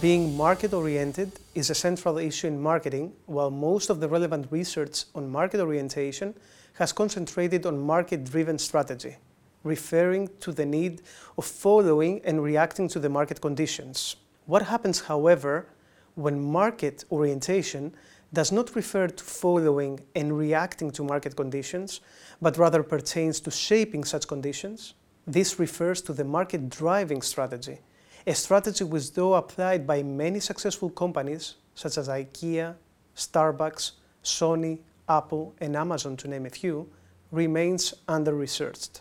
Being 0.00 0.36
market-oriented 0.36 1.32
is 1.56 1.70
a 1.70 1.74
central 1.74 2.18
issue 2.18 2.46
in 2.46 2.62
marketing, 2.62 3.14
while 3.26 3.50
most 3.50 3.90
of 3.90 3.98
the 3.98 4.06
relevant 4.06 4.46
research 4.52 5.06
on 5.12 5.28
market 5.28 5.58
orientation 5.58 6.34
has 6.74 6.92
concentrated 6.92 7.66
on 7.66 7.80
market-driven 7.80 8.60
strategy, 8.60 9.16
referring 9.64 10.28
to 10.38 10.52
the 10.52 10.64
need 10.64 11.02
of 11.36 11.44
following 11.44 12.20
and 12.24 12.44
reacting 12.44 12.86
to 12.90 13.00
the 13.00 13.08
market 13.08 13.40
conditions. 13.40 14.14
What 14.46 14.62
happens, 14.62 15.00
however, 15.00 15.66
when 16.14 16.40
market 16.40 17.04
orientation 17.10 17.92
does 18.32 18.52
not 18.52 18.76
refer 18.76 19.08
to 19.08 19.24
following 19.24 19.98
and 20.14 20.38
reacting 20.38 20.92
to 20.92 21.02
market 21.02 21.34
conditions, 21.34 22.00
but 22.40 22.56
rather 22.56 22.84
pertains 22.84 23.40
to 23.40 23.50
shaping 23.50 24.04
such 24.04 24.28
conditions? 24.28 24.94
This 25.26 25.58
refers 25.58 26.00
to 26.02 26.12
the 26.12 26.24
market 26.24 26.68
driving 26.68 27.20
strategy, 27.20 27.80
a 28.28 28.34
strategy 28.34 28.84
which 28.84 29.14
though 29.14 29.34
applied 29.34 29.86
by 29.86 30.02
many 30.02 30.38
successful 30.38 30.90
companies 30.90 31.54
such 31.74 31.96
as 31.96 32.08
IKEA, 32.08 32.74
Starbucks, 33.16 33.92
Sony, 34.22 34.80
Apple 35.08 35.54
and 35.62 35.74
Amazon 35.74 36.14
to 36.18 36.28
name 36.28 36.44
a 36.44 36.50
few, 36.50 36.86
remains 37.32 37.94
under-researched. 38.06 39.00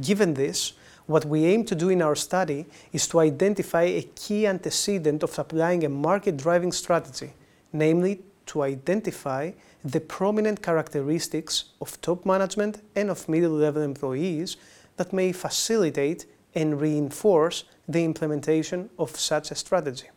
Given 0.00 0.32
this, 0.32 0.72
what 1.06 1.26
we 1.26 1.44
aim 1.44 1.66
to 1.66 1.74
do 1.74 1.90
in 1.90 2.00
our 2.00 2.14
study 2.14 2.64
is 2.94 3.06
to 3.08 3.20
identify 3.20 3.82
a 3.82 4.08
key 4.14 4.46
antecedent 4.46 5.22
of 5.22 5.38
applying 5.38 5.84
a 5.84 5.90
market-driving 5.90 6.72
strategy, 6.72 7.34
namely 7.74 8.22
to 8.46 8.62
identify 8.62 9.50
the 9.84 10.00
prominent 10.00 10.62
characteristics 10.62 11.64
of 11.82 12.00
top 12.00 12.24
management 12.24 12.80
and 12.96 13.10
of 13.10 13.28
middle-level 13.28 13.82
employees 13.82 14.56
that 14.96 15.12
may 15.12 15.30
facilitate 15.30 16.24
and 16.54 16.80
reinforce 16.80 17.64
the 17.92 18.04
implementation 18.04 18.88
of 18.98 19.16
such 19.16 19.50
a 19.50 19.54
strategy. 19.54 20.08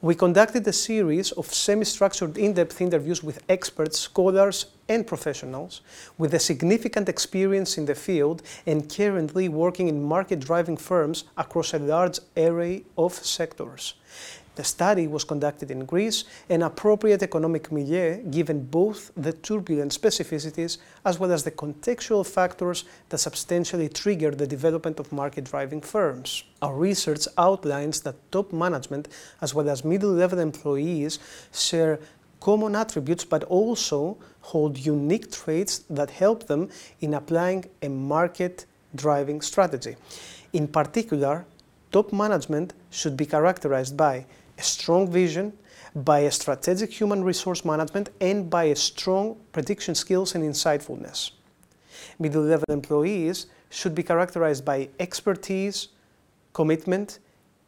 We 0.00 0.16
conducted 0.16 0.66
a 0.66 0.72
series 0.72 1.30
of 1.32 1.46
semi-structured 1.46 2.36
in-depth 2.36 2.80
interviews 2.80 3.22
with 3.22 3.42
experts, 3.48 4.00
scholars 4.00 4.66
and 4.88 5.06
professionals 5.06 5.80
with 6.18 6.34
a 6.34 6.40
significant 6.40 7.08
experience 7.08 7.78
in 7.78 7.86
the 7.86 7.94
field 7.94 8.42
and 8.66 8.88
currently 8.88 9.48
working 9.48 9.88
in 9.88 10.02
market-driving 10.02 10.76
firms 10.76 11.24
across 11.36 11.72
a 11.72 11.78
large 11.78 12.18
array 12.36 12.82
of 12.98 13.14
sectors. 13.14 13.94
The 14.54 14.64
study 14.64 15.06
was 15.06 15.24
conducted 15.24 15.70
in 15.70 15.86
Greece, 15.86 16.24
an 16.50 16.62
appropriate 16.62 17.22
economic 17.22 17.72
milieu 17.72 18.22
given 18.30 18.64
both 18.66 19.10
the 19.16 19.32
turbulent 19.32 19.92
specificities 19.92 20.76
as 21.06 21.18
well 21.18 21.32
as 21.32 21.42
the 21.42 21.50
contextual 21.50 22.26
factors 22.26 22.84
that 23.08 23.16
substantially 23.18 23.88
trigger 23.88 24.30
the 24.30 24.46
development 24.46 25.00
of 25.00 25.10
market-driving 25.10 25.80
firms. 25.80 26.44
Our 26.60 26.76
research 26.76 27.26
outlines 27.38 28.02
that 28.02 28.16
top 28.30 28.52
management 28.52 29.08
as 29.40 29.54
well 29.54 29.70
as 29.70 29.86
middle-level 29.86 30.38
employees 30.38 31.18
share 31.50 31.98
common 32.38 32.76
attributes 32.76 33.24
but 33.24 33.44
also 33.44 34.18
hold 34.42 34.76
unique 34.76 35.30
traits 35.32 35.78
that 35.88 36.10
help 36.10 36.46
them 36.46 36.68
in 37.00 37.14
applying 37.14 37.64
a 37.80 37.88
market-driving 37.88 39.40
strategy. 39.40 39.96
In 40.52 40.68
particular, 40.68 41.46
top 41.90 42.12
management 42.12 42.74
should 42.90 43.16
be 43.16 43.24
characterized 43.24 43.96
by 43.96 44.26
a 44.58 44.62
strong 44.62 45.10
vision, 45.10 45.52
by 45.94 46.20
a 46.20 46.30
strategic 46.30 46.90
human 46.92 47.22
resource 47.22 47.64
management, 47.64 48.10
and 48.20 48.48
by 48.48 48.64
a 48.64 48.76
strong 48.76 49.36
prediction 49.52 49.94
skills 49.94 50.34
and 50.34 50.44
insightfulness. 50.44 51.32
Middle-level 52.18 52.64
employees 52.68 53.46
should 53.70 53.94
be 53.94 54.02
characterized 54.02 54.64
by 54.64 54.88
expertise, 54.98 55.88
commitment, 56.52 57.18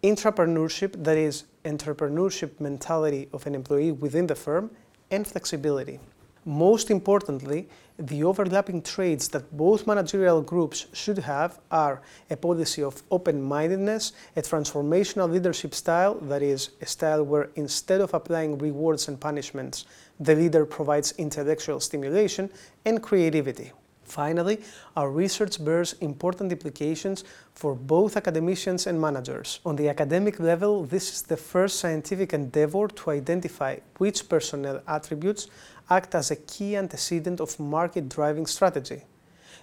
intrapreneurship, 0.02 1.02
that 1.04 1.16
is, 1.16 1.44
entrepreneurship 1.64 2.60
mentality 2.60 3.28
of 3.32 3.46
an 3.46 3.54
employee 3.54 3.92
within 3.92 4.26
the 4.26 4.34
firm, 4.34 4.70
and 5.10 5.26
flexibility. 5.26 5.98
Most 6.44 6.90
importantly, 6.90 7.68
the 7.98 8.24
overlapping 8.24 8.82
traits 8.82 9.28
that 9.28 9.56
both 9.56 9.86
managerial 9.86 10.42
groups 10.42 10.86
should 10.92 11.18
have 11.18 11.60
are 11.70 12.02
a 12.28 12.36
policy 12.36 12.82
of 12.82 13.02
open-mindedness, 13.10 14.12
a 14.36 14.42
transformational 14.42 15.30
leadership 15.30 15.74
style, 15.74 16.16
that 16.16 16.42
is, 16.42 16.70
a 16.82 16.86
style 16.86 17.22
where 17.22 17.50
instead 17.54 18.00
of 18.00 18.12
applying 18.12 18.58
rewards 18.58 19.08
and 19.08 19.18
punishments, 19.18 19.86
the 20.20 20.34
leader 20.34 20.66
provides 20.66 21.12
intellectual 21.18 21.80
stimulation 21.80 22.50
and 22.84 23.02
creativity. 23.02 23.72
Finally, 24.14 24.60
our 24.96 25.10
research 25.10 25.64
bears 25.64 25.94
important 25.94 26.52
implications 26.52 27.24
for 27.52 27.74
both 27.74 28.16
academicians 28.16 28.86
and 28.86 29.00
managers. 29.00 29.58
On 29.66 29.74
the 29.74 29.88
academic 29.88 30.38
level, 30.38 30.84
this 30.84 31.12
is 31.12 31.22
the 31.22 31.36
first 31.36 31.80
scientific 31.80 32.32
endeavor 32.32 32.86
to 32.86 33.10
identify 33.10 33.76
which 33.98 34.28
personnel 34.28 34.80
attributes 34.86 35.48
act 35.90 36.14
as 36.14 36.30
a 36.30 36.36
key 36.36 36.76
antecedent 36.76 37.40
of 37.40 37.58
market-driving 37.58 38.46
strategy. 38.46 39.02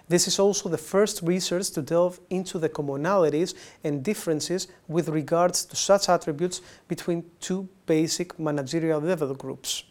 This 0.06 0.28
is 0.28 0.38
also 0.38 0.68
the 0.68 0.76
first 0.76 1.22
research 1.22 1.70
to 1.70 1.80
delve 1.80 2.20
into 2.28 2.58
the 2.58 2.68
commonalities 2.68 3.54
and 3.82 4.04
differences 4.04 4.68
with 4.86 5.08
regards 5.08 5.64
to 5.64 5.76
such 5.76 6.10
attributes 6.10 6.60
between 6.88 7.24
two 7.40 7.70
basic 7.86 8.38
managerial 8.38 9.00
level 9.00 9.34
groups. 9.34 9.84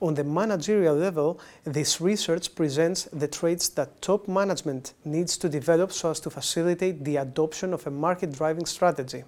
On 0.00 0.14
the 0.14 0.24
managerial 0.24 0.94
level, 0.94 1.40
this 1.64 2.00
research 2.00 2.54
presents 2.54 3.04
the 3.12 3.28
traits 3.28 3.68
that 3.70 4.02
top 4.02 4.28
management 4.28 4.92
needs 5.04 5.36
to 5.38 5.48
develop 5.48 5.92
so 5.92 6.10
as 6.10 6.20
to 6.20 6.30
facilitate 6.30 7.04
the 7.04 7.16
adoption 7.16 7.72
of 7.72 7.86
a 7.86 7.90
market-driving 7.90 8.66
strategy. 8.66 9.24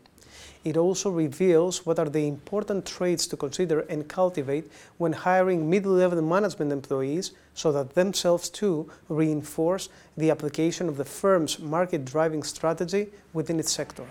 It 0.64 0.76
also 0.76 1.10
reveals 1.10 1.86
what 1.86 1.98
are 1.98 2.08
the 2.08 2.26
important 2.26 2.84
traits 2.84 3.26
to 3.28 3.36
consider 3.36 3.80
and 3.80 4.08
cultivate 4.08 4.70
when 4.98 5.12
hiring 5.12 5.70
middle-level 5.70 6.20
management 6.20 6.72
employees 6.72 7.32
so 7.54 7.72
that 7.72 7.94
themselves 7.94 8.50
too 8.50 8.90
reinforce 9.08 9.88
the 10.16 10.30
application 10.30 10.88
of 10.88 10.96
the 10.96 11.04
firm's 11.04 11.58
market-driving 11.58 12.42
strategy 12.42 13.08
within 13.32 13.60
its 13.60 13.72
sector. 13.72 14.06